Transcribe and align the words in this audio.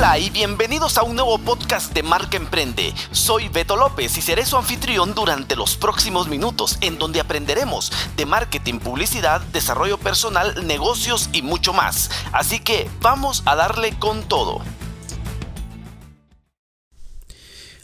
Hola 0.00 0.18
y 0.18 0.30
bienvenidos 0.30 0.96
a 0.96 1.02
un 1.02 1.14
nuevo 1.14 1.36
podcast 1.36 1.92
de 1.92 2.02
Marca 2.02 2.38
Emprende. 2.38 2.94
Soy 3.10 3.50
Beto 3.50 3.76
López 3.76 4.16
y 4.16 4.22
seré 4.22 4.46
su 4.46 4.56
anfitrión 4.56 5.14
durante 5.14 5.56
los 5.56 5.76
próximos 5.76 6.26
minutos 6.26 6.78
en 6.80 6.98
donde 6.98 7.20
aprenderemos 7.20 7.92
de 8.16 8.24
marketing, 8.24 8.78
publicidad, 8.78 9.42
desarrollo 9.52 9.98
personal, 9.98 10.66
negocios 10.66 11.28
y 11.34 11.42
mucho 11.42 11.74
más. 11.74 12.10
Así 12.32 12.60
que 12.60 12.88
vamos 13.02 13.42
a 13.44 13.56
darle 13.56 13.92
con 13.98 14.22
todo. 14.22 14.62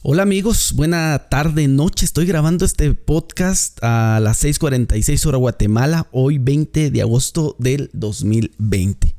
Hola 0.01 0.23
amigos, 0.23 0.73
buena 0.73 1.29
tarde, 1.29 1.69
noche. 1.69 2.07
Estoy 2.07 2.25
grabando 2.25 2.65
este 2.65 2.95
podcast 2.95 3.79
a 3.83 4.21
las 4.23 4.43
6:46 4.43 5.27
hora 5.27 5.37
Guatemala, 5.37 6.07
hoy 6.13 6.39
20 6.39 6.91
de 6.91 7.03
agosto 7.03 7.57
del 7.59 7.91
2020. 7.93 9.17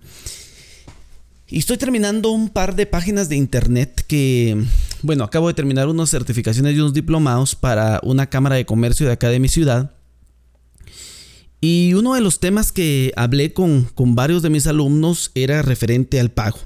Y 1.49 1.59
estoy 1.59 1.77
terminando 1.77 2.31
un 2.31 2.49
par 2.49 2.75
de 2.75 2.85
páginas 2.85 3.29
de 3.29 3.37
internet 3.37 4.03
que, 4.07 4.65
bueno, 5.01 5.23
acabo 5.23 5.47
de 5.47 5.53
terminar 5.53 5.87
unas 5.87 6.09
certificaciones 6.09 6.75
y 6.75 6.79
unos 6.79 6.93
diplomados 6.93 7.55
para 7.55 8.01
una 8.03 8.29
cámara 8.29 8.55
de 8.55 8.65
comercio 8.65 9.07
de 9.07 9.13
acá 9.13 9.29
de 9.29 9.39
mi 9.39 9.47
ciudad. 9.47 9.91
Y 11.61 11.93
uno 11.93 12.15
de 12.15 12.21
los 12.21 12.39
temas 12.39 12.71
que 12.71 13.13
hablé 13.15 13.53
con, 13.53 13.83
con 13.83 14.13
varios 14.13 14.41
de 14.41 14.49
mis 14.49 14.67
alumnos 14.67 15.31
era 15.35 15.61
referente 15.61 16.19
al 16.19 16.31
pago. 16.31 16.59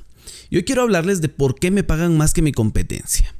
Yo 0.50 0.66
quiero 0.66 0.82
hablarles 0.82 1.22
de 1.22 1.30
por 1.30 1.56
qué 1.56 1.70
me 1.70 1.84
pagan 1.84 2.18
más 2.18 2.34
que 2.34 2.42
mi 2.42 2.52
competencia. 2.52 3.34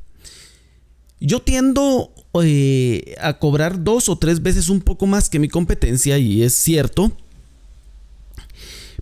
Yo 1.20 1.42
tiendo 1.42 2.14
eh, 2.42 3.16
a 3.20 3.38
cobrar 3.38 3.84
dos 3.84 4.10
o 4.10 4.18
tres 4.18 4.42
veces 4.42 4.70
un 4.70 4.80
poco 4.80 5.08
más 5.08 5.30
que 5.30 5.40
mi 5.40 5.50
competencia 5.50 6.18
y 6.18 6.44
es 6.44 6.54
cierto. 6.54 7.12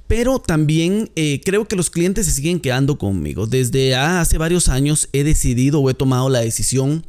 Pero 0.10 0.40
también 0.40 1.12
eh, 1.16 1.40
creo 1.46 1.68
que 1.68 1.76
los 1.76 1.92
clientes 1.92 2.26
se 2.26 2.32
siguen 2.32 2.60
quedando 2.60 2.98
conmigo. 2.98 3.46
Desde 3.46 3.96
hace 3.96 4.40
varios 4.40 4.68
años 4.68 5.08
he 5.14 5.24
decidido 5.24 5.82
o 5.82 5.90
he 5.92 5.94
tomado 5.94 6.30
la 6.30 6.40
decisión 6.40 7.06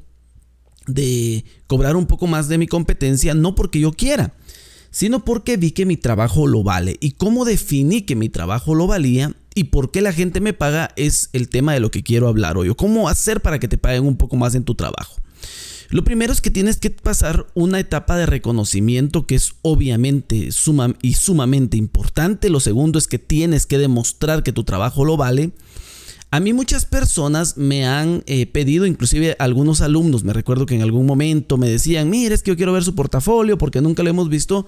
de 0.86 1.46
cobrar 1.66 1.96
un 1.96 2.04
poco 2.04 2.26
más 2.26 2.48
de 2.48 2.58
mi 2.58 2.66
competencia, 2.66 3.32
no 3.32 3.54
porque 3.54 3.80
yo 3.80 3.92
quiera, 3.92 4.34
sino 4.90 5.24
porque 5.24 5.56
vi 5.56 5.70
que 5.70 5.86
mi 5.86 5.96
trabajo 5.96 6.46
lo 6.46 6.62
vale. 6.62 6.98
Y 7.00 7.12
cómo 7.12 7.46
definí 7.46 8.02
que 8.02 8.16
mi 8.16 8.28
trabajo 8.28 8.74
lo 8.74 8.86
valía 8.86 9.34
y 9.54 9.64
por 9.64 9.92
qué 9.92 10.02
la 10.02 10.12
gente 10.12 10.42
me 10.42 10.52
paga 10.52 10.90
es 10.96 11.30
el 11.32 11.48
tema 11.48 11.72
de 11.72 11.80
lo 11.80 11.90
que 11.90 12.02
quiero 12.02 12.28
hablar 12.28 12.58
hoy. 12.58 12.68
O 12.68 12.76
cómo 12.76 13.08
hacer 13.08 13.40
para 13.40 13.58
que 13.58 13.66
te 13.66 13.78
paguen 13.78 14.04
un 14.04 14.18
poco 14.18 14.36
más 14.36 14.54
en 14.54 14.64
tu 14.64 14.74
trabajo. 14.74 15.16
Lo 15.90 16.04
primero 16.04 16.32
es 16.32 16.40
que 16.40 16.52
tienes 16.52 16.76
que 16.76 16.90
pasar 16.90 17.46
una 17.54 17.80
etapa 17.80 18.16
de 18.16 18.26
reconocimiento 18.26 19.26
que 19.26 19.34
es 19.34 19.54
obviamente 19.62 20.52
suma 20.52 20.94
y 21.02 21.14
sumamente 21.14 21.76
importante. 21.76 22.48
Lo 22.48 22.60
segundo 22.60 22.96
es 22.96 23.08
que 23.08 23.18
tienes 23.18 23.66
que 23.66 23.76
demostrar 23.76 24.44
que 24.44 24.52
tu 24.52 24.62
trabajo 24.62 25.04
lo 25.04 25.16
vale. 25.16 25.50
A 26.30 26.38
mí 26.38 26.52
muchas 26.52 26.84
personas 26.84 27.56
me 27.56 27.86
han 27.86 28.22
eh, 28.26 28.46
pedido, 28.46 28.86
inclusive 28.86 29.34
algunos 29.40 29.80
alumnos, 29.80 30.22
me 30.22 30.32
recuerdo 30.32 30.64
que 30.64 30.76
en 30.76 30.82
algún 30.82 31.06
momento 31.06 31.56
me 31.56 31.68
decían, 31.68 32.08
mire, 32.08 32.36
es 32.36 32.44
que 32.44 32.52
yo 32.52 32.56
quiero 32.56 32.72
ver 32.72 32.84
su 32.84 32.94
portafolio 32.94 33.58
porque 33.58 33.80
nunca 33.80 34.04
lo 34.04 34.10
hemos 34.10 34.28
visto. 34.28 34.64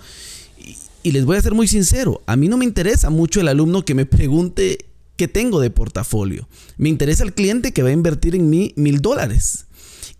Y, 0.58 0.76
y 1.04 1.12
les 1.12 1.24
voy 1.24 1.36
a 1.36 1.40
ser 1.42 1.54
muy 1.54 1.68
sincero, 1.68 2.20
a 2.26 2.34
mí 2.34 2.48
no 2.48 2.56
me 2.56 2.64
interesa 2.64 3.10
mucho 3.10 3.40
el 3.40 3.46
alumno 3.46 3.84
que 3.84 3.94
me 3.94 4.06
pregunte 4.06 4.86
qué 5.14 5.28
tengo 5.28 5.60
de 5.60 5.70
portafolio. 5.70 6.48
Me 6.78 6.88
interesa 6.88 7.22
el 7.22 7.32
cliente 7.32 7.72
que 7.72 7.84
va 7.84 7.90
a 7.90 7.92
invertir 7.92 8.34
en 8.34 8.50
mí 8.50 8.72
mil 8.74 9.00
dólares. 9.00 9.66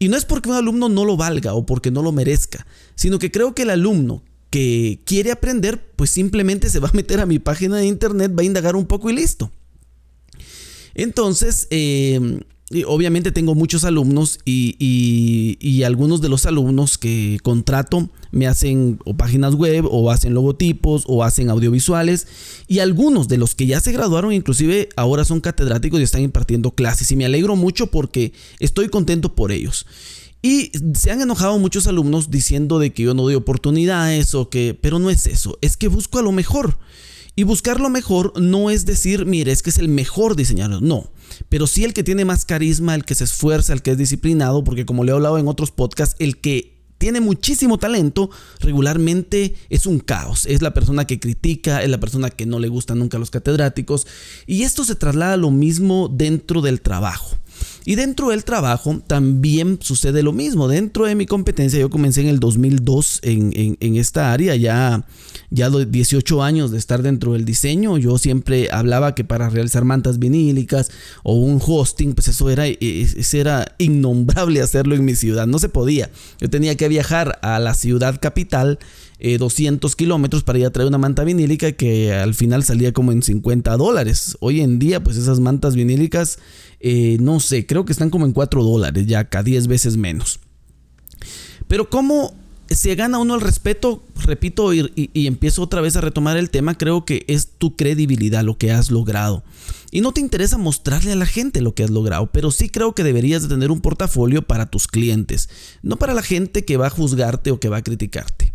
Y 0.03 0.09
no 0.09 0.17
es 0.17 0.25
porque 0.25 0.49
un 0.49 0.57
alumno 0.57 0.89
no 0.89 1.05
lo 1.05 1.17
valga 1.17 1.55
o 1.55 1.65
porque 1.65 1.93
no 1.93 2.03
lo 2.03 2.11
merezca, 2.11 2.67
sino 2.97 3.21
que 3.21 3.31
creo 3.31 3.55
que 3.55 3.63
el 3.63 3.71
alumno 3.71 4.25
que 4.51 4.99
quiere 5.05 5.31
aprender, 5.31 5.93
pues 5.95 6.11
simplemente 6.11 6.71
se 6.71 6.81
va 6.81 6.89
a 6.89 6.93
meter 6.93 7.21
a 7.21 7.27
mi 7.27 7.39
página 7.39 7.77
de 7.77 7.87
internet, 7.87 8.33
va 8.37 8.43
a 8.43 8.45
indagar 8.45 8.75
un 8.75 8.87
poco 8.87 9.11
y 9.11 9.13
listo. 9.13 9.53
Entonces, 10.95 11.69
eh, 11.71 12.41
obviamente 12.87 13.33
tengo 13.33 13.55
muchos 13.55 13.85
alumnos 13.85 14.39
y, 14.45 15.83
algunos 15.85 16.21
de 16.21 16.29
los 16.29 16.47
alumnos 16.47 16.97
que 16.97 17.39
contrato 17.43 18.09
me 18.31 18.47
hacen 18.47 18.99
o 19.05 19.15
páginas 19.15 19.55
web 19.55 19.85
o 19.91 20.11
hacen 20.11 20.33
logotipos 20.33 21.05
o 21.07 21.25
hacen 21.25 21.51
audiovisuales 21.51 22.29
y 22.69 22.79
algunos 22.79 23.29
de 23.29 23.37
los 23.37 23.55
que 23.55 23.67
ya 23.67 23.81
se 23.81 23.93
graduaron 23.93 24.33
inclusive 24.33 24.89
ahora 24.97 25.25
son 25.25 25.41
catedráticos 25.41 26.01
y 26.01 26.05
están 26.05 26.23
impartiendo 26.23 26.71
clases 26.71 27.11
y 27.11 27.17
me 27.17 27.25
alegro 27.25 27.57
mucho 27.57 27.89
porque 27.89 28.33
estoy 28.61 28.89
contento 28.89 29.35
por 29.35 29.53
ellos. 29.53 29.87
Y 30.41 30.73
se 30.95 31.11
han 31.13 31.21
enojado 31.21 31.59
muchos 31.59 31.87
alumnos 31.87 32.31
diciendo 32.31 32.79
de 32.79 32.93
que 32.93 33.05
yo 33.05 33.15
no 33.15 33.23
doy 33.23 33.35
oportunidades 33.35 34.35
o 34.35 34.51
que, 34.51 34.77
pero 34.81 34.99
no 34.99 35.11
es 35.11 35.27
eso, 35.27 35.59
es 35.61 35.77
que 35.77 35.89
busco 35.89 36.19
a 36.19 36.23
lo 36.23 36.33
mejor. 36.33 36.79
Y 37.35 37.45
buscar 37.45 37.81
lo 37.81 37.89
mejor 37.89 38.33
no 38.41 38.71
es 38.71 38.85
decir, 38.85 39.25
mire, 39.25 39.53
es 39.53 39.63
que 39.63 39.71
es 39.71 39.79
el 39.79 39.89
mejor 39.89 40.37
diseñador, 40.37 40.83
no. 40.83 41.11
Pero 41.49 41.67
sí 41.67 41.85
el 41.85 41.95
que 41.95 42.05
tiene 42.05 42.27
más 42.27 42.45
carisma, 42.45 42.95
el 42.95 43.05
que 43.05 43.15
se 43.15 43.25
esfuerza, 43.25 43.73
el 43.73 43.81
que 43.81 43.93
es 43.93 43.99
disciplinado, 43.99 44.65
porque 44.65 44.85
como 44.85 45.03
le 45.03 45.13
he 45.13 45.15
hablado 45.15 45.39
en 45.39 45.49
otros 45.49 45.71
podcasts, 45.71 46.15
el 46.19 46.41
que 46.41 46.73
tiene 46.99 47.21
muchísimo 47.21 47.79
talento, 47.79 48.31
regularmente 48.61 49.57
es 49.71 49.87
un 49.87 49.99
caos. 49.99 50.47
Es 50.47 50.63
la 50.63 50.73
persona 50.73 51.05
que 51.07 51.19
critica, 51.19 51.83
es 51.83 51.89
la 51.89 51.99
persona 51.99 52.31
que 52.31 52.47
no 52.47 52.61
le 52.61 52.69
gustan 52.69 53.01
nunca 53.01 53.19
los 53.19 53.31
catedráticos. 53.31 54.07
Y 54.47 54.63
esto 54.63 54.85
se 54.85 54.95
traslada 54.95 55.33
a 55.33 55.39
lo 55.39 55.51
mismo 55.51 56.09
dentro 56.09 56.61
del 56.61 56.81
trabajo. 56.81 57.39
Y 57.85 57.95
dentro 57.97 58.31
del 58.31 58.45
trabajo 58.45 59.03
también 59.07 59.79
sucede 59.81 60.23
lo 60.23 60.33
mismo. 60.33 60.69
Dentro 60.69 61.07
de 61.07 61.15
mi 61.15 61.27
competencia, 61.27 61.81
yo 61.81 61.91
comencé 61.91 62.21
en 62.21 62.29
el 62.29 62.41
2002 62.41 63.21
en, 63.23 63.77
en, 63.81 63.97
esta 63.97 64.33
área, 64.33 64.55
ya, 64.57 65.05
ya 65.51 65.71
18 65.71 66.43
años 66.43 66.71
de 66.71 66.79
estar 66.79 67.03
dentro 67.03 67.33
del 67.33 67.45
diseño. 67.45 67.99
Yo 67.99 68.19
siempre 68.19 68.69
hablaba 68.71 69.15
que 69.15 69.25
para 69.25 69.51
realizar 69.51 69.85
mantas 69.85 70.19
vinílicas 70.19 70.91
o 71.23 71.35
un 71.35 71.61
hosting, 71.65 72.15
pues 72.15 72.29
eso 72.29 72.51
era, 72.51 72.67
eso 72.67 73.37
era 73.37 73.75
innombrable 73.79 74.61
hacerlo 74.61 74.95
en 74.95 75.05
mi 75.05 75.15
ciudad. 75.15 75.47
No 75.47 75.59
se 75.59 75.69
podía. 75.69 76.11
Yo 76.41 76.49
tenía 76.51 76.77
que 76.77 76.89
viajar 76.89 77.39
a 77.43 77.59
la 77.59 77.75
ciudad 77.75 78.21
capital 78.21 78.79
200 79.39 79.93
eh, 79.93 79.97
kilómetros 79.97 80.43
para 80.43 80.59
ir 80.59 80.67
a 80.67 80.71
traer 80.71 80.89
una 80.89 80.99
manta 80.99 81.25
vinílica 81.25 81.73
que 81.73 82.13
al 82.13 82.35
final 82.35 82.65
salía 82.65 82.93
como 82.93 83.13
en 83.13 83.23
50 83.23 83.77
dólares. 83.77 84.37
Hoy 84.41 84.61
en 84.61 84.79
día, 84.79 85.03
pues 85.03 85.17
esas 85.17 85.41
mantas 85.41 85.77
vinílicas, 85.77 86.39
eh, 86.81 87.17
no 87.21 87.41
sé, 87.41 87.67
creo 87.67 87.85
que 87.85 87.93
están 87.93 88.11
como 88.11 88.27
en 88.27 88.33
4 88.33 88.63
dólares, 88.65 89.07
ya 89.07 89.21
acá 89.21 89.43
10 89.43 89.69
veces 89.69 89.97
menos. 89.97 90.41
Pero 91.69 91.89
¿cómo 91.89 92.35
se 92.69 92.95
gana 92.95 93.19
uno 93.19 93.35
el 93.37 93.41
respeto? 93.41 94.03
Repito 94.25 94.75
y, 94.75 94.91
y, 94.95 95.27
empiezo 95.27 95.63
otra 95.63 95.81
vez 95.81 95.97
a 95.97 96.01
retomar 96.01 96.37
el 96.37 96.51
tema, 96.51 96.77
creo 96.77 97.05
que 97.05 97.25
es 97.29 97.59
tu 97.59 97.77
credibilidad 97.77 98.43
lo 98.43 98.59
que 98.59 98.73
has 98.73 98.91
logrado. 98.91 99.45
Y 99.91 100.01
no 100.01 100.13
te 100.13 100.21
interesa 100.21 100.59
mostrarle 100.59 101.13
a 101.13 101.17
la 101.17 101.27
gente 101.27 101.61
lo 101.61 101.75
que 101.75 101.85
has 101.85 101.91
logrado, 101.91 102.33
pero 102.33 102.51
sí 102.51 102.69
creo 102.69 102.95
que 102.95 103.05
deberías 103.05 103.43
de 103.43 103.49
tener 103.49 103.71
un 103.71 103.81
portafolio 103.81 104.43
para 104.43 104.67
tus 104.67 104.89
clientes, 104.89 105.49
no 105.83 105.97
para 105.97 106.15
la 106.15 106.23
gente 106.23 106.65
que 106.65 106.77
va 106.77 106.87
a 106.87 106.91
juzgarte 106.91 107.51
o 107.51 107.61
que 107.61 107.69
va 107.69 107.79
a 107.79 107.83
criticarte. 107.83 108.52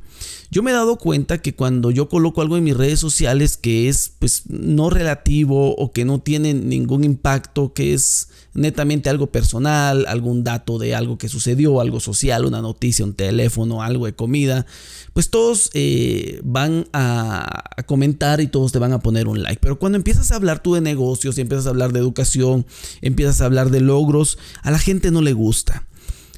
Yo 0.50 0.63
me 0.63 0.72
he 0.72 0.73
dado 0.73 0.97
cuenta 0.97 1.39
que 1.39 1.53
cuando 1.53 1.91
yo 1.91 2.07
coloco 2.07 2.41
algo 2.41 2.55
en 2.55 2.63
mis 2.63 2.78
redes 2.78 3.00
sociales 3.00 3.57
que 3.57 3.89
es 3.89 4.13
pues 4.17 4.44
no 4.47 4.89
relativo 4.89 5.75
o 5.75 5.91
que 5.91 6.05
no 6.05 6.19
tiene 6.19 6.53
ningún 6.53 7.03
impacto, 7.03 7.73
que 7.73 7.94
es 7.94 8.29
netamente 8.53 9.09
algo 9.09 9.28
personal, 9.28 10.05
algún 10.07 10.44
dato 10.44 10.79
de 10.79 10.95
algo 10.95 11.17
que 11.17 11.29
sucedió, 11.29 11.79
algo 11.81 12.00
social, 12.00 12.45
una 12.45 12.61
noticia, 12.61 13.05
un 13.05 13.13
teléfono, 13.13 13.83
algo 13.83 14.05
de 14.05 14.16
comida, 14.16 14.66
pues 15.13 15.29
todos 15.29 15.69
eh, 15.73 16.39
van 16.44 16.88
a, 16.94 17.72
a, 17.78 17.84
comentar 17.84 18.41
y 18.41 18.47
todos 18.47 18.72
te 18.72 18.79
van 18.79 18.94
a 18.94 18.99
poner 18.99 19.28
un 19.28 19.44
like. 19.44 19.59
Pero 19.61 19.78
cuando 19.78 19.97
empiezas 19.97 20.31
a 20.31 20.38
hablar 20.38 20.63
tú 20.63 20.73
de 20.73 20.81
negocios 20.81 21.38
y 21.38 21.41
empiezas 21.41 21.67
a 21.67 21.69
hablar 21.69 21.91
de 21.91 21.99
educación, 21.99 22.66
empiezas 23.01 23.41
a 23.41 23.45
hablar 23.45 23.69
de 23.69 23.81
logros, 23.81 24.38
a 24.63 24.72
la 24.72 24.79
gente 24.79 25.11
no 25.11 25.22
le 25.22 25.34
gusta. 25.34 25.85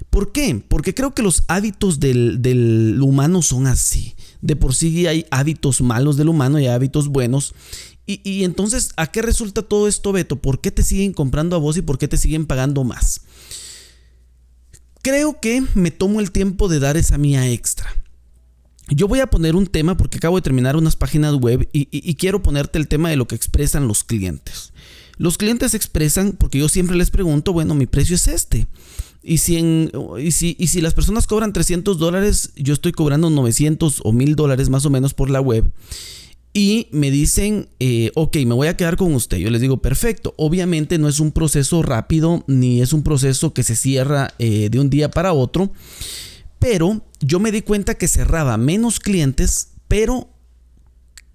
¿Por 0.10 0.32
qué? 0.32 0.64
Porque 0.68 0.94
creo 0.94 1.14
que 1.14 1.22
los 1.22 1.44
hábitos 1.48 2.00
del, 2.00 3.00
humano 3.02 3.42
son 3.42 3.68
así. 3.68 4.16
De 4.42 4.56
por 4.56 4.74
sí 4.74 5.06
hay 5.08 5.26
hábitos 5.30 5.82
malos 5.82 6.18
del 6.18 6.30
humano 6.30 6.60
y 6.60 6.68
hábitos 6.68 7.10
buenos. 7.10 7.54
Y, 8.06 8.22
y, 8.24 8.44
entonces, 8.44 8.92
¿a 8.98 9.08
qué 9.08 9.22
resulta 9.22 9.62
todo 9.62 9.88
esto, 9.88 10.12
Beto? 10.12 10.38
¿Por 10.38 10.62
qué 10.62 10.72
te 10.72 10.82
siguen 10.82 11.14
comprando 11.14 11.56
a 11.56 11.60
vos 11.60 11.78
y 11.78 11.84
por 11.84 12.00
qué 12.00 12.08
te 12.08 12.18
siguen 12.18 12.48
pagando 12.48 12.84
más? 12.84 13.22
Creo 15.04 15.40
que 15.40 15.64
me 15.76 15.92
tomo 15.92 16.20
el 16.20 16.32
tiempo 16.32 16.68
de 16.70 16.80
dar 16.80 16.98
esa 16.98 17.18
mía 17.20 17.48
extra. 17.50 17.94
Yo 18.90 19.08
voy 19.08 19.20
a 19.20 19.28
poner 19.28 19.56
un 19.56 19.68
tema 19.68 19.96
porque 19.96 20.18
acabo 20.18 20.38
de 20.38 20.42
terminar 20.42 20.76
unas 20.76 20.96
páginas 20.96 21.36
web 21.36 21.70
y, 21.72 21.88
y, 21.92 22.16
quiero 22.16 22.42
ponerte 22.42 22.80
el 22.80 22.88
tema 22.88 23.12
de 23.12 23.16
lo 23.16 23.28
que 23.28 23.36
expresan 23.36 23.88
los 23.88 24.04
clientes. 24.04 24.74
Los 25.18 25.38
clientes 25.38 25.76
expresan, 25.76 26.32
porque 26.32 26.58
yo 26.60 26.70
siempre 26.70 26.96
les 26.96 27.12
pregunto, 27.12 27.54
bueno, 27.54 27.76
mi 27.76 27.86
precio 27.86 28.16
es 28.16 28.28
este. 28.28 28.68
Y 29.22 29.40
si, 29.40 29.90
y, 30.20 30.32
si, 30.32 30.56
y 30.58 30.68
si 30.68 30.82
las 30.82 30.94
personas 30.94 31.28
cobran 31.28 31.52
300 31.52 31.98
dólares, 31.98 32.52
yo 32.56 32.74
estoy 32.74 32.94
cobrando 32.94 33.30
900 33.30 34.02
o 34.04 34.12
1000 34.14 34.36
dólares 34.36 34.70
más 34.70 34.86
o 34.86 34.90
menos 34.90 35.14
por 35.14 35.30
la 35.30 35.42
web. 35.42 35.70
Y 36.54 36.88
me 36.92 37.12
dicen, 37.12 37.70
eh, 37.80 38.12
ok, 38.16 38.38
me 38.38 38.56
voy 38.56 38.68
a 38.68 38.78
quedar 38.78 38.98
con 38.98 39.14
usted. 39.14 39.38
Yo 39.38 39.50
les 39.50 39.62
digo, 39.62 39.82
perfecto. 39.82 40.34
Obviamente 40.38 40.98
no 40.98 41.08
es 41.08 41.20
un 41.20 41.32
proceso 41.32 41.84
rápido, 41.84 42.44
ni 42.48 42.82
es 42.82 42.92
un 42.92 43.04
proceso 43.04 43.54
que 43.54 43.64
se 43.64 43.76
cierra 43.76 44.34
eh, 44.40 44.70
de 44.72 44.80
un 44.80 44.90
día 44.90 45.12
para 45.12 45.34
otro. 45.34 45.72
Pero 46.58 47.02
yo 47.20 47.40
me 47.40 47.52
di 47.52 47.62
cuenta 47.62 47.96
que 47.96 48.08
cerraba 48.08 48.58
menos 48.58 49.00
clientes, 49.00 49.70
pero 49.88 50.30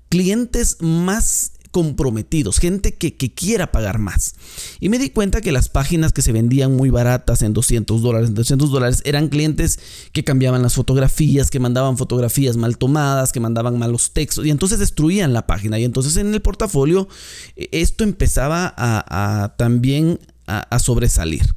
clientes 0.08 0.78
más 0.80 1.52
comprometidos, 1.74 2.60
gente 2.60 2.94
que, 2.94 3.12
quiera 3.34 3.72
pagar 3.72 3.98
más. 3.98 4.36
Y 4.78 4.90
me 4.90 5.00
di 5.00 5.10
cuenta 5.10 5.40
que 5.40 5.50
las 5.50 5.68
páginas 5.68 6.12
que 6.12 6.22
se 6.22 6.30
vendían 6.30 6.76
muy 6.76 6.88
baratas 6.88 7.42
en 7.42 7.52
200 7.52 8.00
dólares, 8.00 8.28
en 8.28 8.36
200 8.36 8.70
dólares, 8.70 9.02
eran 9.04 9.26
clientes 9.26 9.80
que 10.12 10.22
cambiaban 10.22 10.62
las 10.62 10.74
fotografías, 10.74 11.50
que 11.50 11.58
mandaban 11.58 11.98
fotografías 11.98 12.56
mal 12.56 12.78
tomadas, 12.78 13.32
que 13.32 13.40
mandaban 13.40 13.76
malos 13.76 14.12
textos 14.12 14.46
y 14.46 14.50
entonces 14.50 14.78
destruían 14.78 15.32
la 15.32 15.48
página. 15.48 15.76
Y 15.80 15.84
entonces 15.84 16.16
en 16.16 16.32
el 16.32 16.40
portafolio 16.42 17.08
eh, 17.56 17.68
esto 17.72 18.04
empezaba 18.04 18.72
a, 18.76 19.56
también 19.58 20.20
a 20.46 20.78
sobresalir. 20.78 21.56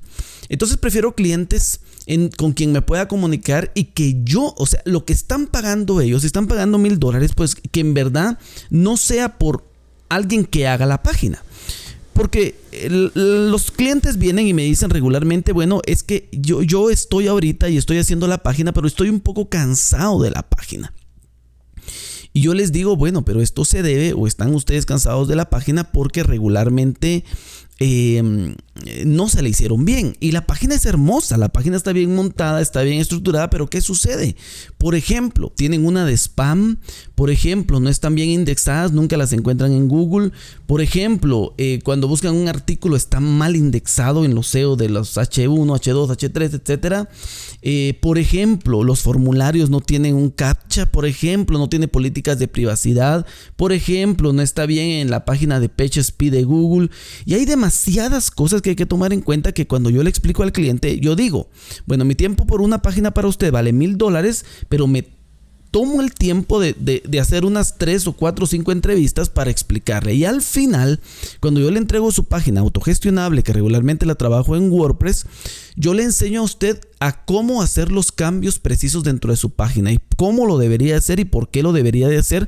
Entonces 0.50 0.78
prefiero 0.78 1.14
clientes 1.14 1.82
con 2.38 2.54
quien 2.54 2.72
me 2.72 2.82
pueda 2.82 3.08
comunicar 3.08 3.72
y 3.76 3.86
que 3.86 4.22
yo, 4.24 4.56
o 4.58 4.66
sea, 4.66 4.82
lo 4.86 5.04
que 5.04 5.14
están 5.14 5.48
pagando 5.48 6.00
ellos, 6.00 6.24
están 6.24 6.48
pagando 6.48 6.78
mil 6.78 7.00
dólares, 7.00 7.32
pues 7.36 7.56
que 7.56 7.82
en 7.82 7.94
verdad 7.94 8.40
no 8.70 8.96
sea 8.96 9.38
por 9.38 9.66
alguien 10.10 10.46
que 10.46 10.68
haga 10.68 10.86
la 10.86 11.04
página. 11.04 11.44
Porque 12.14 12.56
los 13.14 13.70
clientes 13.70 14.18
vienen 14.18 14.48
y 14.48 14.54
me 14.54 14.64
dicen 14.64 14.90
regularmente, 14.90 15.52
bueno, 15.52 15.82
es 15.86 16.02
que 16.02 16.30
yo, 16.32 16.64
yo 16.64 16.90
estoy 16.90 17.28
ahorita 17.28 17.70
y 17.70 17.78
estoy 17.78 18.00
haciendo 18.00 18.28
la 18.28 18.40
página, 18.40 18.74
pero 18.74 18.88
estoy 18.88 19.10
un 19.10 19.20
poco 19.20 19.50
cansado 19.50 20.22
de 20.24 20.32
la 20.32 20.42
página. 20.42 20.94
Y 22.34 22.42
yo 22.42 22.54
les 22.54 22.72
digo, 22.72 22.96
bueno, 22.96 23.24
pero 23.24 23.42
esto 23.42 23.66
se 23.66 23.84
debe 23.84 24.14
o 24.14 24.28
están 24.28 24.54
ustedes 24.54 24.86
cansados 24.86 25.28
de 25.28 25.36
la 25.36 25.50
página 25.50 25.92
porque 25.92 26.24
regularmente 26.24 27.24
Em, 27.80 28.56
no 29.06 29.30
se 29.30 29.42
le 29.42 29.50
hicieron 29.50 29.86
bien. 29.86 30.16
Y 30.20 30.32
la 30.32 30.46
página 30.46 30.76
es 30.76 30.86
hermosa, 30.86 31.38
la 31.38 31.50
página 31.50 31.78
está 31.78 31.94
bien 31.94 32.16
montada, 32.16 32.62
está 32.62 32.82
bien 32.82 33.00
estructurada, 33.00 33.50
pero 33.50 33.68
¿qué 33.68 33.82
sucede? 33.82 34.36
Por 34.78 34.96
ejemplo, 34.96 35.52
tienen 35.56 35.86
una 35.86 36.06
de 36.06 36.14
spam, 36.14 36.80
por 37.16 37.30
ejemplo, 37.30 37.80
no 37.80 37.90
están 37.90 38.16
bien 38.16 38.30
indexadas, 38.30 38.92
nunca 38.94 39.18
las 39.18 39.34
encuentran 39.34 39.74
en 39.74 39.88
Google. 39.88 40.32
Por 40.66 40.82
ejemplo, 40.82 41.54
eh, 41.58 41.80
cuando 41.84 42.08
buscan 42.08 42.36
un 42.36 42.48
artículo 42.48 42.96
está 42.96 43.20
mal 43.20 43.56
indexado 43.56 44.26
en 44.26 44.34
los 44.36 44.48
SEO 44.48 44.76
de 44.76 44.90
los 44.90 45.18
H1, 45.18 45.68
H2, 45.68 46.08
H3, 46.08 47.08
etc. 47.62 48.00
por 48.00 48.18
ejemplo, 48.18 48.84
los 48.84 49.02
formularios 49.02 49.70
no 49.70 49.82
tienen 49.82 50.16
un 50.16 50.30
captcha, 50.30 50.92
por 50.92 51.06
ejemplo, 51.06 51.58
no 51.58 51.70
tiene 51.70 51.88
políticas 51.88 52.40
de 52.40 52.48
privacidad, 52.48 53.26
por 53.56 53.72
ejemplo, 53.72 54.34
no 54.34 54.42
está 54.42 54.66
bien 54.66 54.90
en 54.90 55.10
la 55.10 55.26
página 55.26 55.60
de 55.60 55.70
PageSpeed 55.70 56.32
de 56.32 56.44
Google. 56.44 56.90
Y 57.26 57.34
hay 57.34 57.46
demás 57.46 57.67
demasiadas 57.68 58.32
cosas 58.32 58.62
que 58.62 58.70
hay 58.70 58.76
que 58.78 58.86
tomar 58.86 59.12
en 59.12 59.20
cuenta 59.20 59.52
que 59.52 59.68
cuando 59.68 59.90
yo 59.90 60.02
le 60.02 60.10
explico 60.10 60.42
al 60.42 60.54
cliente, 60.54 61.02
yo 61.02 61.18
digo, 61.18 61.50
bueno, 61.86 62.06
mi 62.06 62.16
tiempo 62.16 62.48
por 62.48 62.62
una 62.62 62.82
página 62.82 63.12
para 63.12 63.28
usted 63.28 63.52
vale 63.52 63.74
mil 63.74 63.98
dólares, 63.98 64.46
pero 64.70 64.88
me 64.88 65.04
tomo 65.72 66.02
el 66.02 66.14
tiempo 66.14 66.60
de, 66.60 67.02
hacer 67.20 67.46
unas 67.46 67.78
tres 67.78 68.08
o 68.08 68.14
cuatro 68.14 68.46
o 68.46 68.48
cinco 68.48 68.72
entrevistas 68.72 69.30
para 69.30 69.52
explicarle. 69.52 70.14
Y 70.14 70.26
al 70.26 70.42
final, 70.42 71.00
cuando 71.40 71.60
yo 71.60 71.72
le 71.72 71.78
entrego 71.78 72.12
su 72.12 72.26
página 72.26 72.62
autogestionable, 72.62 73.44
que 73.44 73.54
regularmente 73.54 74.06
la 74.06 74.16
trabajo 74.16 74.56
en 74.56 74.72
WordPress, 74.72 75.26
yo 75.76 75.94
le 75.94 76.04
enseño 76.04 76.42
a 76.42 76.44
usted 76.44 76.80
a 77.00 77.26
cómo 77.26 77.62
hacer 77.62 77.92
los 77.92 78.12
cambios 78.12 78.60
precisos 78.60 79.04
dentro 79.04 79.32
de 79.32 79.38
su 79.38 79.52
página 79.52 79.92
y 79.92 80.00
cómo 80.16 80.46
lo 80.46 80.58
debería 80.58 80.98
hacer 80.98 81.20
y 81.20 81.26
por 81.26 81.50
qué 81.50 81.64
lo 81.64 81.74
debería 81.74 82.08
de 82.08 82.18
hacer. 82.18 82.48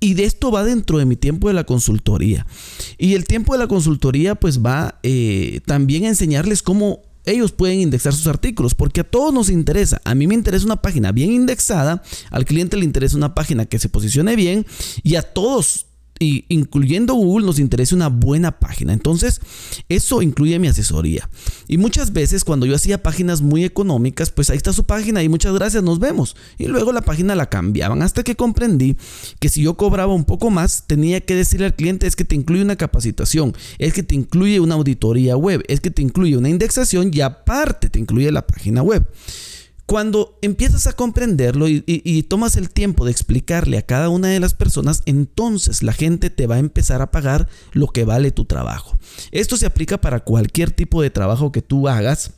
Y 0.00 0.14
de 0.14 0.24
esto 0.24 0.50
va 0.50 0.64
dentro 0.64 0.98
de 0.98 1.04
mi 1.04 1.16
tiempo 1.16 1.48
de 1.48 1.54
la 1.54 1.64
consultoría. 1.64 2.46
Y 2.96 3.14
el 3.14 3.24
tiempo 3.26 3.52
de 3.52 3.58
la 3.58 3.68
consultoría 3.68 4.34
pues 4.34 4.64
va 4.64 4.98
eh, 5.02 5.60
también 5.66 6.04
a 6.04 6.08
enseñarles 6.08 6.62
cómo 6.62 7.02
ellos 7.24 7.52
pueden 7.52 7.80
indexar 7.80 8.12
sus 8.12 8.26
artículos, 8.26 8.74
porque 8.74 9.00
a 9.00 9.04
todos 9.04 9.32
nos 9.32 9.50
interesa. 9.50 10.00
A 10.04 10.14
mí 10.14 10.26
me 10.26 10.34
interesa 10.34 10.64
una 10.64 10.82
página 10.82 11.12
bien 11.12 11.32
indexada, 11.32 12.02
al 12.30 12.44
cliente 12.44 12.76
le 12.76 12.84
interesa 12.84 13.16
una 13.16 13.34
página 13.34 13.66
que 13.66 13.78
se 13.78 13.88
posicione 13.88 14.36
bien 14.36 14.66
y 15.02 15.16
a 15.16 15.22
todos 15.22 15.86
y 16.22 16.44
incluyendo 16.48 17.14
Google 17.14 17.46
nos 17.46 17.58
interesa 17.58 17.96
una 17.96 18.08
buena 18.08 18.60
página. 18.60 18.92
Entonces, 18.92 19.40
eso 19.88 20.20
incluye 20.20 20.58
mi 20.58 20.68
asesoría. 20.68 21.28
Y 21.66 21.78
muchas 21.78 22.12
veces 22.12 22.44
cuando 22.44 22.66
yo 22.66 22.76
hacía 22.76 23.02
páginas 23.02 23.40
muy 23.40 23.64
económicas, 23.64 24.30
pues 24.30 24.50
ahí 24.50 24.58
está 24.58 24.74
su 24.74 24.84
página 24.84 25.22
y 25.22 25.30
muchas 25.30 25.54
gracias, 25.54 25.82
nos 25.82 25.98
vemos. 25.98 26.36
Y 26.58 26.66
luego 26.66 26.92
la 26.92 27.00
página 27.00 27.34
la 27.34 27.48
cambiaban 27.48 28.02
hasta 28.02 28.22
que 28.22 28.36
comprendí 28.36 28.98
que 29.40 29.48
si 29.48 29.62
yo 29.62 29.78
cobraba 29.78 30.12
un 30.12 30.26
poco 30.26 30.50
más, 30.50 30.84
tenía 30.86 31.22
que 31.22 31.34
decirle 31.34 31.66
al 31.66 31.74
cliente 31.74 32.06
es 32.06 32.16
que 32.16 32.26
te 32.26 32.34
incluye 32.34 32.62
una 32.62 32.76
capacitación, 32.76 33.54
es 33.78 33.94
que 33.94 34.02
te 34.02 34.14
incluye 34.14 34.60
una 34.60 34.74
auditoría 34.74 35.38
web, 35.38 35.64
es 35.68 35.80
que 35.80 35.90
te 35.90 36.02
incluye 36.02 36.36
una 36.36 36.50
indexación 36.50 37.10
y 37.14 37.22
aparte 37.22 37.88
te 37.88 37.98
incluye 37.98 38.30
la 38.30 38.46
página 38.46 38.82
web. 38.82 39.06
Cuando 39.90 40.38
empiezas 40.40 40.86
a 40.86 40.92
comprenderlo 40.92 41.66
y, 41.66 42.22
tomas 42.28 42.54
el 42.54 42.70
tiempo 42.70 43.04
de 43.04 43.10
explicarle 43.10 43.76
a 43.76 43.82
cada 43.82 44.08
una 44.08 44.28
de 44.28 44.38
las 44.38 44.54
personas, 44.54 45.02
entonces 45.04 45.82
la 45.82 45.92
gente 45.92 46.30
te 46.30 46.46
va 46.46 46.54
a 46.54 46.60
empezar 46.60 47.02
a 47.02 47.10
pagar 47.10 47.48
lo 47.72 47.88
que 47.88 48.04
vale 48.04 48.30
tu 48.30 48.44
trabajo. 48.44 48.96
Esto 49.32 49.56
se 49.56 49.66
aplica 49.66 50.00
para 50.00 50.20
cualquier 50.20 50.70
tipo 50.70 51.02
de 51.02 51.10
trabajo 51.10 51.50
que 51.50 51.60
tú 51.60 51.88
hagas 51.88 52.34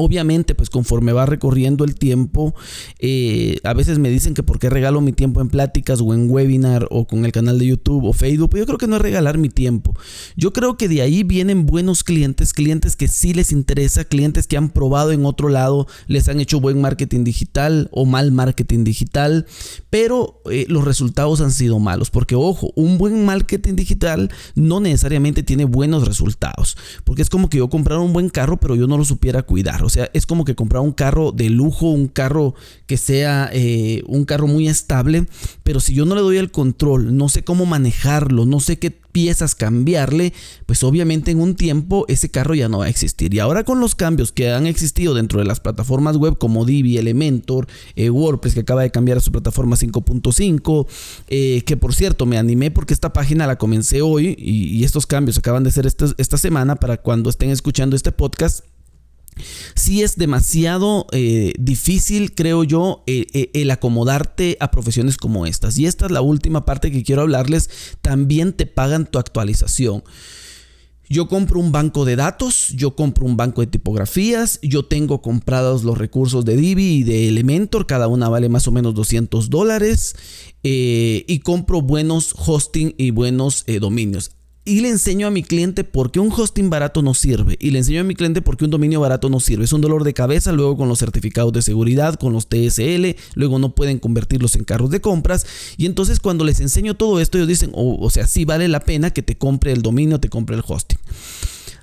Obviamente, 0.00 0.54
pues 0.54 0.70
conforme 0.70 1.12
va 1.12 1.26
recorriendo 1.26 1.84
el 1.84 1.96
tiempo, 1.96 2.54
eh, 3.00 3.58
a 3.64 3.74
veces 3.74 3.98
me 3.98 4.10
dicen 4.10 4.32
que 4.32 4.44
por 4.44 4.60
qué 4.60 4.70
regalo 4.70 5.00
mi 5.00 5.12
tiempo 5.12 5.40
en 5.40 5.48
pláticas 5.48 6.00
o 6.00 6.14
en 6.14 6.30
webinar 6.30 6.86
o 6.90 7.06
con 7.06 7.24
el 7.24 7.32
canal 7.32 7.58
de 7.58 7.66
YouTube 7.66 8.04
o 8.04 8.12
Facebook. 8.12 8.56
Yo 8.56 8.64
creo 8.64 8.78
que 8.78 8.86
no 8.86 8.94
es 8.94 9.02
regalar 9.02 9.38
mi 9.38 9.48
tiempo. 9.48 9.94
Yo 10.36 10.52
creo 10.52 10.76
que 10.76 10.86
de 10.86 11.02
ahí 11.02 11.24
vienen 11.24 11.66
buenos 11.66 12.04
clientes, 12.04 12.52
clientes 12.52 12.94
que 12.94 13.08
sí 13.08 13.34
les 13.34 13.50
interesa, 13.50 14.04
clientes 14.04 14.46
que 14.46 14.56
han 14.56 14.70
probado 14.70 15.10
en 15.10 15.26
otro 15.26 15.48
lado, 15.48 15.88
les 16.06 16.28
han 16.28 16.38
hecho 16.38 16.60
buen 16.60 16.80
marketing 16.80 17.24
digital 17.24 17.88
o 17.90 18.06
mal 18.06 18.30
marketing 18.30 18.84
digital, 18.84 19.46
pero 19.90 20.40
eh, 20.50 20.66
los 20.68 20.84
resultados 20.84 21.40
han 21.40 21.50
sido 21.50 21.80
malos. 21.80 22.10
Porque 22.10 22.36
ojo, 22.36 22.70
un 22.76 22.98
buen 22.98 23.24
marketing 23.24 23.74
digital 23.74 24.30
no 24.54 24.78
necesariamente 24.78 25.42
tiene 25.42 25.64
buenos 25.64 26.06
resultados. 26.06 26.76
Porque 27.02 27.22
es 27.22 27.30
como 27.30 27.50
que 27.50 27.58
yo 27.58 27.68
comprara 27.68 28.00
un 28.00 28.12
buen 28.12 28.28
carro, 28.28 28.58
pero 28.58 28.76
yo 28.76 28.86
no 28.86 28.96
lo 28.96 29.04
supiera 29.04 29.42
cuidar. 29.42 29.82
O 29.88 29.90
sea, 29.90 30.10
es 30.12 30.26
como 30.26 30.44
que 30.44 30.54
comprar 30.54 30.82
un 30.82 30.92
carro 30.92 31.32
de 31.32 31.48
lujo, 31.48 31.86
un 31.86 32.08
carro 32.08 32.54
que 32.86 32.98
sea 32.98 33.48
eh, 33.54 34.02
un 34.06 34.26
carro 34.26 34.46
muy 34.46 34.68
estable, 34.68 35.26
pero 35.62 35.80
si 35.80 35.94
yo 35.94 36.04
no 36.04 36.14
le 36.14 36.20
doy 36.20 36.36
el 36.36 36.50
control, 36.50 37.16
no 37.16 37.30
sé 37.30 37.42
cómo 37.42 37.64
manejarlo, 37.64 38.44
no 38.44 38.60
sé 38.60 38.78
qué 38.78 38.90
piezas 38.90 39.54
cambiarle, 39.54 40.34
pues 40.66 40.82
obviamente 40.82 41.30
en 41.30 41.40
un 41.40 41.54
tiempo 41.54 42.04
ese 42.08 42.28
carro 42.28 42.54
ya 42.54 42.68
no 42.68 42.80
va 42.80 42.84
a 42.84 42.88
existir. 42.90 43.32
Y 43.32 43.38
ahora 43.38 43.64
con 43.64 43.80
los 43.80 43.94
cambios 43.94 44.30
que 44.30 44.50
han 44.50 44.66
existido 44.66 45.14
dentro 45.14 45.38
de 45.38 45.46
las 45.46 45.60
plataformas 45.60 46.18
web 46.18 46.36
como 46.36 46.66
Divi, 46.66 46.98
Elementor, 46.98 47.66
eh, 47.96 48.10
WordPress 48.10 48.52
que 48.52 48.60
acaba 48.60 48.82
de 48.82 48.90
cambiar 48.90 49.16
a 49.16 49.22
su 49.22 49.32
plataforma 49.32 49.76
5.5, 49.76 50.86
eh, 51.28 51.62
que 51.62 51.78
por 51.78 51.94
cierto 51.94 52.26
me 52.26 52.36
animé 52.36 52.70
porque 52.70 52.92
esta 52.92 53.14
página 53.14 53.46
la 53.46 53.56
comencé 53.56 54.02
hoy 54.02 54.36
y, 54.38 54.84
estos 54.84 55.06
cambios 55.06 55.38
acaban 55.38 55.64
de 55.64 55.72
ser 55.72 55.86
esta 55.86 56.36
semana 56.36 56.76
para 56.76 56.98
cuando 56.98 57.30
estén 57.30 57.48
escuchando 57.48 57.96
este 57.96 58.12
podcast 58.12 58.64
Sí 59.74 60.02
es 60.02 60.16
demasiado 60.16 61.06
eh, 61.12 61.52
difícil, 61.58 62.34
creo 62.34 62.64
yo, 62.64 63.04
eh, 63.06 63.26
eh, 63.32 63.50
el 63.54 63.70
acomodarte 63.70 64.56
a 64.60 64.70
profesiones 64.70 65.16
como 65.16 65.46
estas. 65.46 65.78
Y 65.78 65.86
esta 65.86 66.06
es 66.06 66.12
la 66.12 66.20
última 66.20 66.64
parte 66.64 66.90
que 66.90 67.02
quiero 67.02 67.22
hablarles. 67.22 67.70
También 68.02 68.52
te 68.52 68.66
pagan 68.66 69.06
tu 69.06 69.18
actualización. 69.18 70.02
Yo 71.10 71.26
compro 71.26 71.58
un 71.58 71.72
banco 71.72 72.04
de 72.04 72.16
datos, 72.16 72.68
yo 72.76 72.94
compro 72.94 73.24
un 73.24 73.38
banco 73.38 73.62
de 73.62 73.66
tipografías, 73.66 74.60
yo 74.62 74.84
tengo 74.84 75.22
comprados 75.22 75.82
los 75.82 75.96
recursos 75.96 76.44
de 76.44 76.54
Divi 76.54 76.96
y 76.96 77.02
de 77.02 77.28
Elementor, 77.28 77.86
cada 77.86 78.08
una 78.08 78.28
vale 78.28 78.50
más 78.50 78.68
o 78.68 78.72
menos 78.72 78.92
200 78.92 79.48
dólares, 79.48 80.16
y 80.62 81.38
compro 81.38 81.80
buenos 81.80 82.34
hosting 82.36 82.94
y 82.98 83.10
buenos 83.10 83.64
dominios 83.80 84.37
y 84.68 84.80
le 84.80 84.90
enseño 84.90 85.26
a 85.26 85.30
mi 85.30 85.42
cliente 85.42 85.82
por 85.82 86.10
qué 86.10 86.20
un 86.20 86.30
hosting 86.30 86.68
barato 86.68 87.00
no 87.00 87.14
sirve. 87.14 87.56
Y 87.58 87.70
le 87.70 87.78
enseño 87.78 88.02
a 88.02 88.04
mi 88.04 88.14
cliente 88.14 88.42
por 88.42 88.58
qué 88.58 88.66
un 88.66 88.70
dominio 88.70 89.00
barato 89.00 89.30
no 89.30 89.40
sirve. 89.40 89.64
Es 89.64 89.72
un 89.72 89.80
dolor 89.80 90.04
de 90.04 90.12
cabeza 90.12 90.52
luego 90.52 90.76
con 90.76 90.88
los 90.88 90.98
certificados 90.98 91.54
de 91.54 91.62
seguridad, 91.62 92.16
con 92.16 92.34
los 92.34 92.48
TSL. 92.48 93.16
Luego 93.34 93.58
no 93.58 93.74
pueden 93.74 93.98
convertirlos 93.98 94.56
en 94.56 94.64
carros 94.64 94.90
de 94.90 95.00
compras. 95.00 95.46
Y 95.78 95.86
entonces 95.86 96.20
cuando 96.20 96.44
les 96.44 96.60
enseño 96.60 96.94
todo 96.94 97.18
esto, 97.18 97.38
ellos 97.38 97.48
dicen, 97.48 97.70
oh, 97.72 97.96
o 97.98 98.10
sea, 98.10 98.26
sí 98.26 98.44
vale 98.44 98.68
la 98.68 98.80
pena 98.80 99.10
que 99.10 99.22
te 99.22 99.38
compre 99.38 99.72
el 99.72 99.80
dominio, 99.80 100.20
te 100.20 100.28
compre 100.28 100.54
el 100.54 100.62
hosting. 100.66 100.98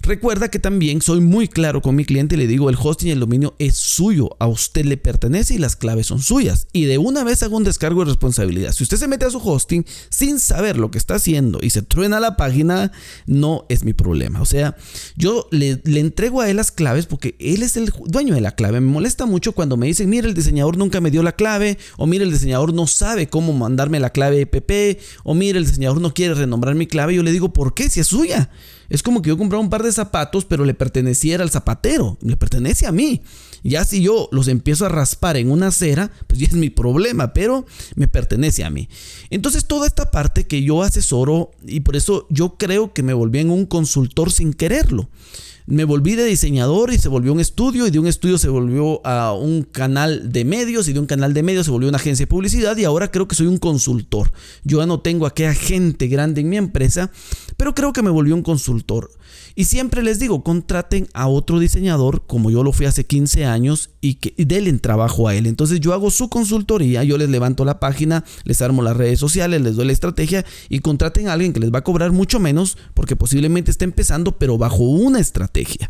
Recuerda 0.05 0.50
que 0.50 0.59
también 0.59 1.01
soy 1.01 1.19
muy 1.19 1.47
claro 1.47 1.81
con 1.81 1.95
mi 1.95 2.05
cliente 2.05 2.35
y 2.35 2.38
le 2.38 2.45
digo, 2.45 2.69
el 2.69 2.77
hosting 2.79 3.07
y 3.07 3.12
el 3.12 3.19
dominio 3.19 3.55
es 3.57 3.75
suyo, 3.75 4.35
a 4.39 4.45
usted 4.45 4.85
le 4.85 4.97
pertenece 4.97 5.55
y 5.55 5.57
las 5.57 5.75
claves 5.75 6.05
son 6.05 6.21
suyas. 6.21 6.67
Y 6.74 6.85
de 6.85 7.00
una 7.00 7.24
vez 7.24 7.41
hago 7.41 7.57
un 7.57 7.63
descargo 7.63 8.01
de 8.01 8.12
responsabilidad. 8.12 8.71
Si 8.71 8.83
usted 8.83 8.97
se 8.97 9.07
mete 9.07 9.25
a 9.25 9.31
su 9.31 9.39
hosting 9.39 9.83
sin 10.09 10.39
saber 10.39 10.77
lo 10.77 10.91
que 10.91 11.00
está 11.00 11.15
haciendo 11.15 11.57
y 11.59 11.71
se 11.71 11.81
truena 11.81 12.19
la 12.19 12.38
página, 12.38 12.91
no 13.25 13.65
es 13.67 13.83
mi 13.83 13.93
problema. 13.93 14.41
O 14.41 14.45
sea, 14.45 14.77
yo 15.15 15.47
le, 15.50 15.81
entrego 15.85 16.41
a 16.41 16.51
él 16.51 16.57
las 16.57 16.71
claves 16.71 17.07
porque 17.07 17.35
él 17.39 17.63
es 17.63 17.75
el 17.75 17.91
dueño 18.05 18.35
de 18.35 18.41
la 18.41 18.53
clave. 18.53 18.81
Me 18.81 18.91
molesta 18.91 19.25
mucho 19.25 19.53
cuando 19.53 19.75
me 19.75 19.88
dicen, 19.88 20.07
mire, 20.07 20.27
el 20.27 20.35
diseñador 20.35 20.77
nunca 20.77 21.01
me 21.01 21.09
dio 21.09 21.24
la 21.24 21.31
clave, 21.31 21.79
o 21.97 22.05
mire, 22.05 22.25
el 22.25 22.31
diseñador 22.31 22.75
no 22.75 22.85
sabe 22.85 23.27
cómo 23.27 23.53
mandarme 23.53 24.00
la 24.00 24.12
clave 24.12 24.41
EPP, 24.41 25.01
o 25.24 25.33
mire, 25.33 25.57
el 25.57 25.65
diseñador 25.65 26.00
no 26.00 26.13
quiere 26.13 26.35
renombrar 26.35 26.75
mi 26.75 26.85
clave. 26.85 27.15
Yo 27.15 27.24
le 27.24 27.31
digo, 27.31 27.53
¿por 27.53 27.74
qué? 27.74 27.89
Si 27.89 28.01
es 28.01 28.07
suya. 28.07 28.51
Es 28.89 29.04
como 29.04 29.22
que 29.22 29.30
yo 29.30 29.38
comprara 29.38 29.62
un 29.62 29.70
par 29.70 29.84
de 29.84 29.92
zapatos, 29.92 30.46
pero 30.46 30.65
le 30.65 30.74
perteneciera 30.74 31.44
al 31.44 31.51
zapatero, 31.51 32.18
le 32.22 32.38
pertenece 32.38 32.86
a 32.86 32.92
mí. 32.92 33.22
Ya 33.63 33.84
si 33.84 34.01
yo 34.01 34.30
los 34.32 34.48
empiezo 34.48 34.86
a 34.86 34.89
raspar 34.89 35.38
en 35.38 35.50
una 35.50 35.68
acera, 35.68 36.12
pues 36.27 36.39
ya 36.39 36.48
es 36.48 36.54
mi 36.54 36.70
problema, 36.70 37.34
pero 37.34 37.65
me 37.96 38.08
pertenece 38.08 38.63
a 38.63 38.70
mí. 38.70 38.89
Entonces 39.30 39.65
toda 39.65 39.88
esta 39.88 40.12
parte 40.12 40.46
que 40.46 40.62
yo 40.62 40.84
asesoro 40.84 41.51
y 41.65 41.80
por 41.80 41.96
eso 41.96 42.27
yo 42.30 42.58
creo 42.58 42.94
que 42.94 43.04
me 43.04 43.13
volví 43.13 43.39
en 43.39 43.50
un 43.50 43.65
consultor 43.65 44.32
sin 44.32 44.54
quererlo 44.54 45.10
me 45.67 45.84
volví 45.84 46.15
de 46.15 46.25
diseñador 46.25 46.93
y 46.93 46.98
se 46.98 47.10
volvió 47.10 47.34
un 47.34 47.39
estudio 47.39 47.88
y 47.88 47.91
de 47.91 47.98
un 47.98 48.07
estudio 48.07 48.38
se 48.38 48.50
volvió 48.50 49.05
a 49.05 49.34
un 49.34 49.63
canal 49.63 50.31
de 50.31 50.45
medios 50.45 50.88
y 50.88 50.93
de 50.93 51.00
un 51.00 51.07
canal 51.07 51.34
de 51.34 51.41
medios 51.43 51.65
se 51.65 51.72
volvió 51.72 51.89
una 51.89 51.98
agencia 51.98 52.25
de 52.25 52.29
publicidad 52.29 52.77
y 52.77 52.84
ahora 52.84 53.10
creo 53.10 53.27
que 53.27 53.36
soy 53.36 53.48
un 53.48 53.57
consultor. 53.57 54.31
Yo 54.63 54.79
ya 54.79 54.86
no 54.86 55.00
tengo 55.00 55.25
aquella 55.25 55.53
gente 55.53 56.07
grande 56.07 56.41
en 56.41 56.50
mi 56.50 56.57
empresa, 56.57 57.12
pero 57.57 57.74
creo 57.74 57.93
que 57.93 58.03
me 58.03 58.12
volvió 58.12 58.36
un 58.36 58.43
consultor. 58.43 59.10
Y 59.55 59.65
siempre 59.65 60.03
les 60.03 60.19
digo, 60.19 60.43
contraten 60.43 61.07
a 61.13 61.27
otro 61.27 61.59
diseñador, 61.59 62.25
como 62.27 62.51
yo 62.51 62.63
lo 62.63 62.74
fui 62.74 62.85
hace 62.85 63.05
15 63.05 63.45
años, 63.45 63.91
y 64.01 64.15
que 64.15 64.33
den 64.38 64.79
trabajo 64.79 65.27
a 65.27 65.35
él. 65.35 65.47
Entonces 65.47 65.79
yo 65.79 65.93
hago 65.93 66.12
su 66.12 66.29
consultoría, 66.29 67.03
yo 67.03 67.17
les 67.17 67.29
levanto 67.29 67.65
la 67.65 67.79
página, 67.79 68.24
les 68.43 68.62
armo 68.62 68.81
las 68.81 68.97
redes 68.97 69.19
sociales, 69.19 69.62
les 69.62 69.75
doy 69.75 69.85
la 69.85 69.93
estrategia 69.93 70.45
y 70.69 70.79
contraten 70.79 71.27
a 71.27 71.33
alguien 71.33 71.53
que 71.53 71.59
les 71.59 71.74
va 71.74 71.79
a 71.79 71.83
cobrar 71.83 72.12
mucho 72.12 72.39
menos, 72.39 72.77
porque 72.93 73.15
posiblemente 73.15 73.71
esté 73.71 73.85
empezando, 73.85 74.38
pero 74.38 74.57
bajo 74.57 74.83
una 74.83 75.19
estrategia. 75.19 75.89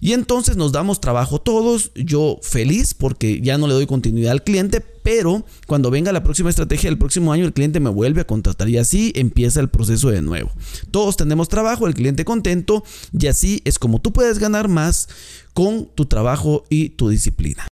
Y 0.00 0.12
entonces 0.12 0.56
nos 0.56 0.72
damos 0.72 1.00
trabajo 1.00 1.40
todos, 1.40 1.92
yo 1.94 2.38
feliz 2.42 2.94
porque 2.94 3.40
ya 3.40 3.58
no 3.58 3.68
le 3.68 3.74
doy 3.74 3.86
continuidad 3.86 4.32
al 4.32 4.42
cliente, 4.42 4.84
pero 5.04 5.44
cuando 5.66 5.90
venga 5.90 6.10
la 6.12 6.24
próxima 6.24 6.50
estrategia 6.50 6.90
del 6.90 6.98
próximo 6.98 7.32
año, 7.32 7.44
el 7.44 7.52
cliente 7.52 7.78
me 7.78 7.90
vuelve 7.90 8.22
a 8.22 8.26
contratar 8.26 8.68
y 8.70 8.78
así 8.78 9.12
empieza 9.14 9.60
el 9.60 9.68
proceso 9.68 10.08
de 10.08 10.22
nuevo. 10.22 10.50
Todos 10.90 11.16
tenemos 11.16 11.48
trabajo, 11.48 11.86
el 11.86 11.94
cliente 11.94 12.24
contento 12.24 12.82
y 13.12 13.26
así 13.26 13.62
es 13.66 13.78
como 13.78 14.00
tú 14.00 14.12
puedes 14.12 14.38
ganar 14.38 14.66
más 14.66 15.08
con 15.52 15.86
tu 15.94 16.06
trabajo 16.06 16.64
y 16.70 16.88
tu 16.88 17.10
disciplina. 17.10 17.68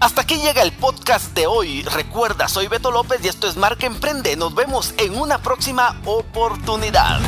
Hasta 0.00 0.22
aquí 0.22 0.36
llega 0.36 0.62
el 0.62 0.72
podcast 0.72 1.34
de 1.34 1.46
hoy. 1.46 1.82
Recuerda, 1.82 2.46
soy 2.46 2.68
Beto 2.68 2.92
López 2.92 3.18
y 3.24 3.28
esto 3.28 3.48
es 3.48 3.56
Marca 3.56 3.86
Emprende. 3.86 4.36
Nos 4.36 4.54
vemos 4.54 4.94
en 4.98 5.16
una 5.16 5.38
próxima 5.38 6.00
oportunidad. 6.04 7.20